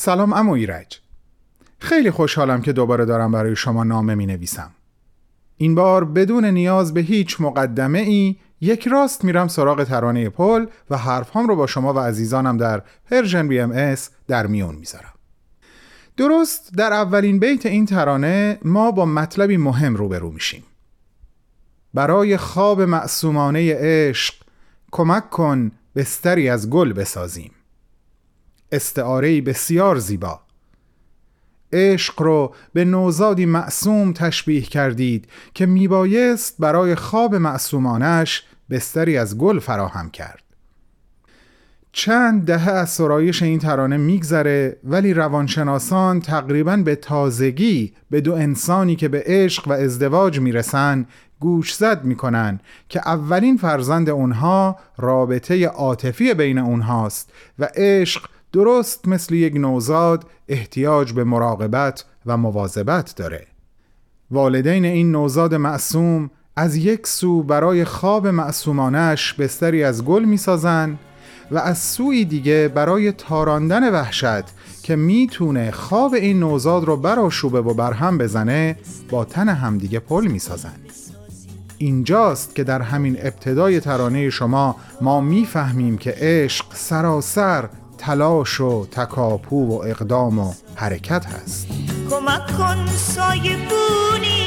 [0.00, 1.00] سلام امو ایرج.
[1.78, 4.70] خیلی خوشحالم که دوباره دارم برای شما نامه می نویسم
[5.56, 10.96] این بار بدون نیاز به هیچ مقدمه ای یک راست میرم سراغ ترانه پل و
[10.96, 15.12] حرفهام رو با شما و عزیزانم در Persian BMS در میون می‌ذارم.
[16.16, 20.64] درست در اولین بیت این ترانه ما با مطلبی مهم روبرو میشیم.
[21.94, 24.34] برای خواب معصومانه عشق
[24.90, 27.50] کمک کن بستری از گل بسازیم.
[28.72, 30.40] استعاره بسیار زیبا.
[31.72, 39.58] عشق رو به نوزادی معصوم تشبیه کردید که میبایست برای خواب معصومانش بستری از گل
[39.58, 40.42] فراهم کرد.
[41.92, 48.96] چند دهه از سرایش این ترانه میگذره ولی روانشناسان تقریبا به تازگی به دو انسانی
[48.96, 51.06] که به عشق و ازدواج می‌رسن
[51.40, 59.34] گوش زد می‌کنن که اولین فرزند اونها رابطه عاطفی بین اونهاست و عشق درست مثل
[59.34, 63.46] یک نوزاد احتیاج به مراقبت و مواظبت داره.
[64.30, 70.98] والدین این نوزاد معصوم از یک سو برای خواب معصومانش بستری از گل می‌سازن
[71.50, 74.44] و از سوی دیگه برای تاراندن وحشت
[74.82, 78.76] که می‌تونه خواب این نوزاد رو براشوبه و برهم بزنه
[79.10, 80.74] با تن همدیگه پل می‌سازن.
[81.78, 89.66] اینجاست که در همین ابتدای ترانه شما ما می‌فهمیم که عشق سراسر تلاش و تکاپو
[89.66, 91.66] و اقدام و حرکت هست.
[92.10, 94.46] کمک کن سایه بونی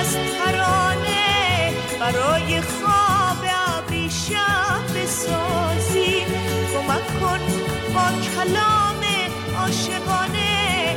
[0.00, 1.72] از ترانه.
[2.00, 3.44] برای خواب
[3.78, 6.20] ابریشم بسازی.
[6.72, 7.40] کمک کن
[7.94, 9.02] با کلام
[9.60, 10.96] عاشقانه.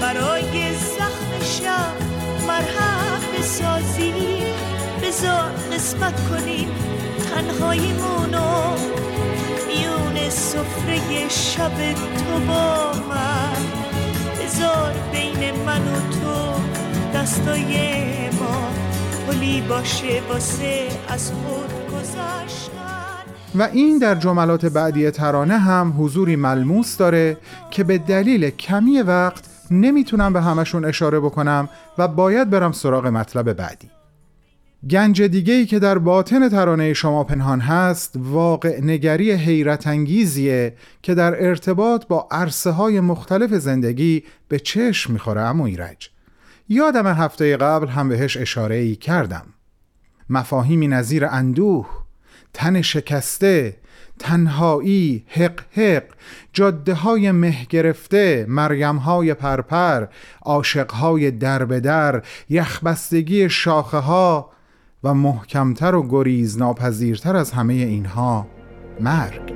[0.00, 1.94] برای زخم شب
[2.48, 4.12] مرهم بسازی.
[5.02, 6.68] بذار قسمت کنیم
[7.30, 8.74] تنهاییمونو
[10.30, 13.62] سفره شب تو با من.
[14.40, 16.60] بذار بین من و تو
[17.14, 17.74] دستای
[18.30, 18.68] ما.
[19.26, 22.80] پلی باشه واسه از خود گذاشتن.
[23.54, 27.36] و این در جملات بعدی ترانه هم حضوری ملموس داره
[27.70, 33.52] که به دلیل کمی وقت نمی‌تونم به همشون اشاره بکنم و باید برم سراغ مطلب
[33.52, 33.90] بعدی.
[34.88, 41.14] گنج دیگه ای که در باطن ترانه شما پنهان هست واقع نگری حیرت انگیزیه که
[41.14, 46.10] در ارتباط با عرصه های مختلف زندگی به چشم می‌خوره اما ایرج.
[46.68, 49.46] یادم هفته قبل هم بهش اشاره ای کردم.
[50.30, 51.88] مفاهیمی نظیر اندوه
[52.54, 53.76] تن شکسته
[54.18, 56.04] تنهایی حق حق
[56.52, 60.06] جاده های مه گرفته مریم های پرپر
[60.42, 64.50] عاشق های در به در یخبستگی شاخه ها
[65.04, 68.46] و محکمتر و گریز ناپذیرتر از همه اینها
[69.00, 69.54] مرگ.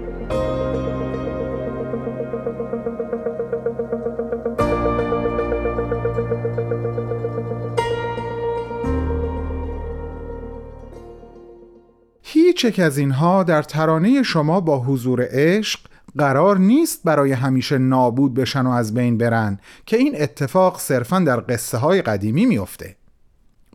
[12.22, 15.81] هیچ یک از اینها در ترانه شما با حضور عشق
[16.19, 21.41] قرار نیست برای همیشه نابود بشن و از بین برن که این اتفاق صرفا در
[21.49, 22.97] قصه های قدیمی میفته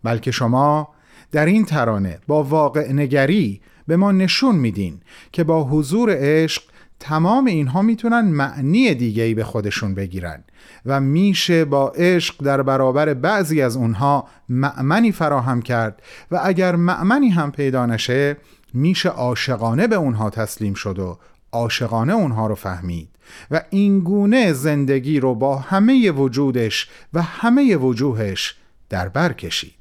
[0.03, 0.98] بلکه شما
[1.31, 4.99] در این ترانه با واقع نگری به ما نشون میدین
[5.31, 6.63] که با حضور عشق
[6.99, 10.43] تمام اینها می‌تونن معنی دیگهی به خودشون بگیرن
[10.85, 17.29] و میشه با عشق در برابر بعضی از اونها معمنی فراهم کرد و اگر معمنی
[17.29, 18.37] هم پیدا نشه
[18.73, 21.19] میشه عاشقانه به اونها تسلیم شد و
[21.51, 23.09] عاشقانه اونها رو فهمید
[23.51, 28.55] و اینگونه زندگی رو با همه وجودش و همه وجوهش
[28.89, 29.78] در بر کشید.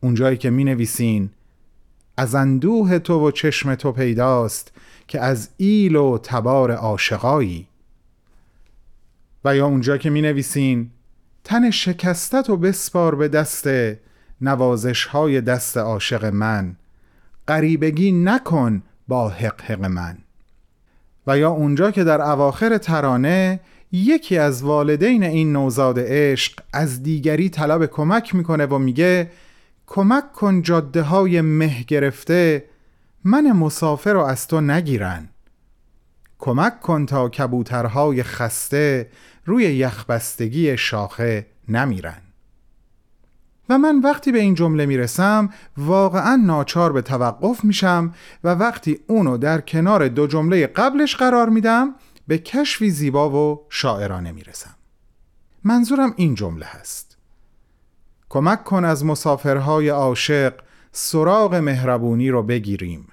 [0.00, 1.30] اونجایی که می نویسین
[2.16, 4.72] از اندوه تو و چشم تو پیداست
[5.08, 7.66] که از ایل و تبار عاشقایی.
[9.44, 10.90] و یا اونجا که می نویسین
[11.44, 13.68] تن شکستت و بسپار به دست
[14.40, 16.76] نوازش های دست عاشق من.
[17.48, 20.18] غریبگی نکن با حق حق من.
[21.26, 23.60] و یا اونجا که در اواخر ترانه
[23.92, 29.30] یکی از والدین این نوزاد عشق از دیگری طلب کمک می‌کنه و میگه
[29.92, 32.64] کمک کن جاده های مه گرفته
[33.24, 35.28] من مسافر رو از تو نگیرن.
[36.38, 39.10] کمک کن تا کبوترهای خسته
[39.44, 42.18] روی یخبستگی شاخه نمیرن.
[43.68, 48.14] و من وقتی به این جمله می‌رسم واقعا ناچار به توقف میشم
[48.44, 51.94] و وقتی اونو در کنار دو جمله قبلش قرار میدم
[52.26, 54.74] به کشفی زیبا و شاعرانه می‌رسم.
[55.64, 57.09] منظورم این جمله هست.
[58.30, 60.54] کمک کن از مسافرهای عاشق
[60.92, 63.08] سراغ مهربونی رو بگیریم.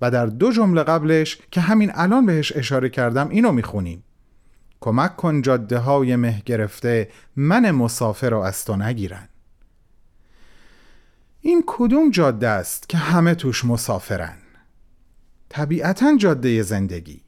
[0.00, 4.04] و در دو جمله قبلش که همین الان بهش اشاره کردم اینو می‌خونیم.
[4.80, 9.28] کمک کن جاده های مه گرفته من مسافر رو از تو نگیرن.
[11.40, 14.36] این کدوم جاده است که همه توش مسافرن؟
[15.48, 17.23] طبیعتا جاده زندگی.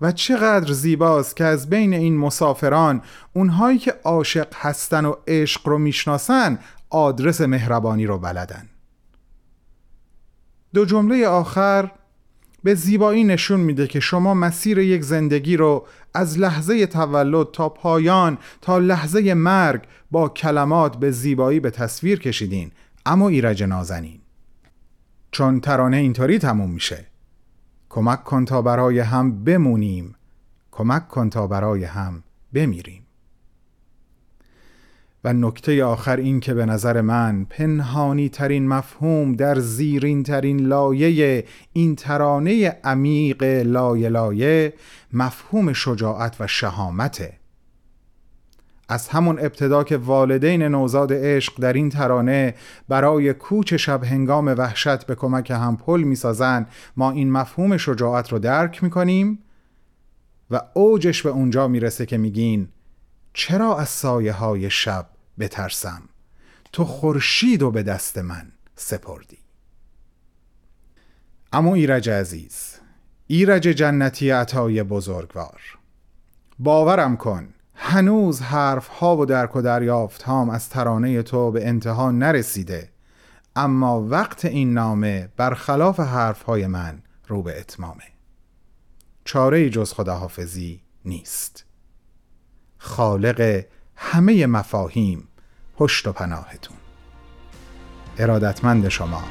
[0.00, 3.02] و چقدر زیباست که از بین این مسافران
[3.32, 6.58] اونهایی که عاشق هستن و عشق رو می‌شناسن
[6.90, 8.68] آدرس مهربانی رو بلدن.
[10.74, 11.90] دو جمله آخر
[12.64, 18.38] به زیبایی نشون میده که شما مسیر یک زندگی رو از لحظه تولد تا پایان
[18.60, 22.70] تا لحظه مرگ با کلمات به زیبایی به تصویر کشیدین
[23.06, 24.20] اما ایرج نازنین.
[25.30, 27.06] چون ترانه اینطوری تموم میشه.
[27.96, 30.14] کمک کن تا برای هم بمونیم.
[30.70, 32.22] کمک کن تا برای هم
[32.52, 33.06] بمیریم.
[35.24, 41.44] و نکته آخر این که به نظر من پنهانی ترین مفهوم در زیرین ترین لایه
[41.72, 44.74] این ترانه عمیق لایه لایه
[45.12, 47.32] مفهوم شجاعت و شهامته.
[48.88, 52.54] از همون ابتدا که والدین نوزاد عشق در این ترانه
[52.88, 56.66] برای کوچ شب هنگام وحشت به کمک هم پل می‌سازن
[56.96, 59.38] ما این مفهوم شجاعت رو درک می‌کنیم
[60.50, 62.68] و اوجش به اونجا می‌رسه که میگین
[63.32, 65.06] چرا از سایه های شب
[65.38, 66.02] بترسم؟
[66.72, 69.38] تو خورشید و به دست من سپردی.
[71.52, 72.74] اما ایرج عزیز
[73.26, 75.60] ایرج جنتی عطای بزرگوار
[76.58, 82.10] باورم کن هنوز حرف ها و درک و دریافت هام از ترانه تو به انتها
[82.10, 82.90] نرسیده.
[83.56, 88.04] اما وقت این نامه برخلاف حرف های من رو به اتمامه.
[89.24, 91.64] چاره جز خداحافظی نیست.
[92.78, 93.64] خالق
[93.96, 95.28] همه مفاهیم
[95.76, 96.76] پشت و پناهتون.
[98.18, 99.24] ارادتمند شما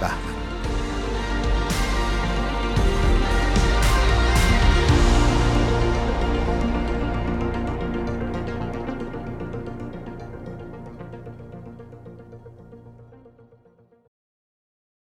[0.00, 0.57] بهمن.